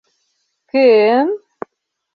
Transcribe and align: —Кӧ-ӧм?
—Кӧ-ӧм? 0.71 1.29